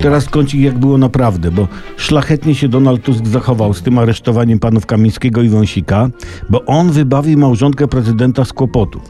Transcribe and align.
Teraz 0.00 0.28
kącik 0.28 0.60
jak 0.60 0.78
było 0.78 0.98
naprawdę, 0.98 1.50
bo 1.50 1.68
szlachetnie 1.96 2.54
się 2.54 2.68
Donald 2.68 3.02
Tusk 3.02 3.26
zachował 3.26 3.74
z 3.74 3.82
tym 3.82 3.98
aresztowaniem 3.98 4.58
panów 4.58 4.86
Kamińskiego 4.86 5.42
i 5.42 5.48
Wąsika, 5.48 6.10
bo 6.50 6.64
on 6.64 6.90
wybawił 6.90 7.38
małżonkę 7.38 7.88
prezydenta 7.88 8.44
z 8.44 8.52
kłopotów. 8.52 9.02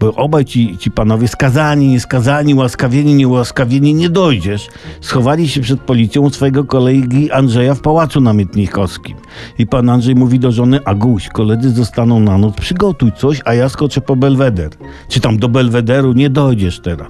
Bo 0.00 0.14
obaj 0.14 0.44
ci, 0.44 0.78
ci 0.78 0.90
panowie, 0.90 1.28
skazani, 1.28 1.88
nieskazani, 1.88 2.54
łaskawieni, 2.54 3.14
niełaskawieni, 3.14 3.94
nie 3.94 4.10
dojdziesz, 4.10 4.68
schowali 5.00 5.48
się 5.48 5.60
przed 5.60 5.80
policją 5.80 6.30
swojego 6.30 6.64
kolegi 6.64 7.30
Andrzeja 7.30 7.74
w 7.74 7.80
pałacu 7.80 8.20
namietnikowskim. 8.20 9.16
I 9.58 9.66
pan 9.66 9.88
Andrzej 9.88 10.14
mówi 10.14 10.38
do 10.38 10.52
żony, 10.52 10.84
Aguś, 10.84 11.28
koledzy 11.28 11.70
zostaną 11.70 12.20
na 12.20 12.38
noc, 12.38 12.54
przygotuj 12.54 13.12
coś, 13.12 13.40
a 13.44 13.54
ja 13.54 13.68
skoczę 13.68 14.00
po 14.00 14.16
Belweder. 14.16 14.70
Czy 15.08 15.20
tam 15.20 15.38
do 15.38 15.48
Belwederu 15.48 16.12
nie 16.12 16.30
dojdziesz 16.30 16.80
teraz. 16.80 17.08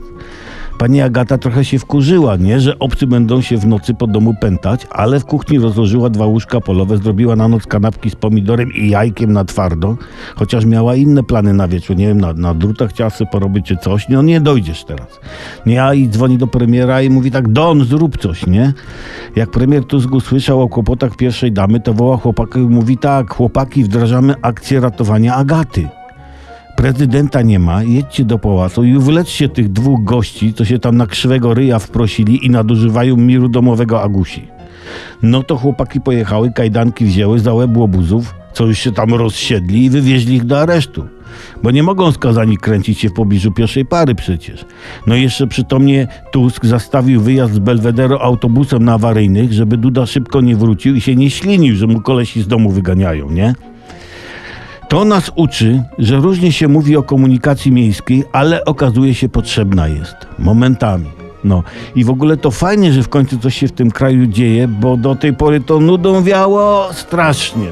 Pani 0.79 1.00
Agata 1.00 1.38
trochę 1.38 1.64
się 1.64 1.79
wkurzyła, 1.79 2.36
nie? 2.36 2.60
Że 2.60 2.78
obcy 2.78 3.06
będą 3.06 3.40
się 3.40 3.56
w 3.56 3.66
nocy 3.66 3.95
po 3.95 4.06
domu 4.06 4.34
pętać, 4.41 4.86
ale 4.91 5.20
w 5.20 5.24
kuchni 5.24 5.59
rozłożyła 5.59 6.10
dwa 6.10 6.27
łóżka 6.27 6.60
polowe, 6.60 6.98
zrobiła 6.98 7.36
na 7.36 7.48
noc 7.48 7.66
kanapki 7.66 8.10
z 8.10 8.16
pomidorem 8.16 8.73
i 8.73 8.91
jajkiem 8.91 9.33
na 9.33 9.45
twardo, 9.45 9.96
chociaż 10.36 10.64
miała 10.64 10.95
inne 10.95 11.22
plany 11.22 11.52
na 11.52 11.69
wieczór, 11.69 11.96
nie 11.96 12.06
wiem, 12.06 12.20
na, 12.20 12.33
na 12.33 12.55
drutach 12.55 12.91
chciała 12.91 13.10
sobie 13.10 13.30
porobić 13.30 13.66
czy 13.66 13.77
coś, 13.77 14.09
no 14.09 14.22
nie 14.22 14.41
dojdziesz 14.41 14.84
teraz. 14.84 15.20
Nie, 15.66 15.84
a 15.84 15.95
i 15.95 16.09
dzwoni 16.09 16.38
do 16.38 16.46
premiera 16.46 17.02
i 17.02 17.10
mówi 17.10 17.30
tak, 17.30 17.48
Don, 17.48 17.84
zrób 17.84 18.19
coś, 18.19 18.47
nie? 18.47 18.72
Jak 19.36 19.50
premier 19.50 19.84
Tusk 19.84 20.12
usłyszał 20.12 20.62
o 20.62 20.69
kłopotach 20.69 21.16
pierwszej 21.16 21.52
damy, 21.52 21.80
to 21.80 21.95
woła 21.95 22.16
chłopaka 22.16 22.58
i 22.58 22.62
mówi 22.62 22.98
tak, 22.98 23.34
chłopaki, 23.34 23.84
wdrażamy 23.84 24.34
akcję 24.42 24.80
ratowania 24.80 25.34
Agaty 25.34 25.98
prezydenta 26.78 27.42
nie 27.42 27.59
ma, 27.59 27.82
jedźcie 27.82 28.24
do 28.24 28.38
pałacu 28.38 28.84
i 28.84 28.98
wyleczcie 28.98 29.48
tych 29.48 29.73
dwóch 29.73 30.05
gości, 30.05 30.55
co 30.55 30.64
się 30.64 30.78
tam 30.78 30.96
na 30.96 31.06
krzywego 31.06 31.55
ryja 31.55 31.78
wprosili 31.78 32.46
i 32.46 32.50
nadużywają 32.50 33.16
miru 33.16 33.48
domowego 33.48 34.02
Agusi. 34.02 34.42
No 35.22 35.42
to 35.42 35.56
chłopaki 35.56 36.00
pojechały, 36.00 36.53
kajdanki 36.53 37.05
wzięły 37.05 37.38
za 37.38 37.55
łeb 37.55 37.77
łobuzów, 37.77 38.34
co 38.53 38.66
już 38.66 38.78
się 38.78 38.92
tam 38.92 39.14
rozsiedli 39.14 39.84
i 39.84 39.91
wywieźli 39.91 40.36
ich 40.36 40.44
do 40.44 40.61
aresztu. 40.61 41.05
Bo 41.62 41.70
nie 41.70 41.83
mogą 41.83 42.12
skazani 42.12 42.56
kręcić 42.56 42.98
się 42.98 43.08
w 43.08 43.12
pobliżu 43.12 43.53
pierwszej 43.53 43.84
pary 43.84 44.14
przecież. 44.14 44.64
No 45.06 45.16
i 45.16 45.22
jeszcze 45.22 45.47
przytomnie 45.47 46.08
Tusk 46.33 46.66
zastawił 46.66 47.20
wyjazd 47.20 47.55
z 47.55 47.58
Belwederu 47.58 48.16
autobusem 48.20 48.84
na 48.84 48.94
awaryjnych, 48.94 49.53
żeby 49.53 49.77
Duda 49.77 50.06
szybko 50.06 50.41
nie 50.41 50.56
wrócił 50.56 50.94
i 50.94 51.00
się 51.00 51.16
nie 51.16 51.31
ślinił, 51.31 51.77
że 51.77 51.86
mu 51.86 52.00
kolesi 52.00 52.42
z 52.42 52.48
domu 52.48 52.70
wyganiają, 52.70 53.31
nie? 53.31 53.55
To 54.89 55.05
nas 55.05 55.31
uczy, 55.34 55.83
że 55.98 56.17
różnie 56.17 56.53
się 56.53 56.69
mówi 56.69 56.97
o 56.97 57.03
komunikacji 57.03 57.72
miejskiej, 57.72 58.25
ale 58.33 58.64
okazuje 58.64 59.14
się 59.14 59.28
potrzebna 59.28 59.89
jest. 59.89 60.17
Momentami. 60.39 61.06
No 61.44 61.62
i 61.94 62.05
w 62.05 62.11
ogóle 62.11 62.36
to 62.36 62.50
fajnie, 62.50 62.92
że 62.92 63.03
w 63.03 63.09
końcu 63.09 63.39
coś 63.39 63.55
się 63.55 63.69
w 63.69 63.72
tym 63.72 63.91
kraju 63.91 64.27
dzieje, 64.27 64.69
bo 64.69 64.97
do 64.97 65.14
tej 65.14 65.33
pory 65.33 65.61
to 65.61 65.81
nudą 65.81 66.22
wiało 66.22 66.89
strasznie. 66.92 67.66